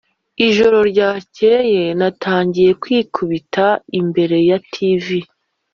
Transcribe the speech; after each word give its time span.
ijoro 0.47 0.77
ryakeye 0.91 1.83
natangiye 1.99 2.71
kwikubita 2.81 3.65
imbere 3.99 4.37
ya 4.49 4.57
tv 4.71 5.05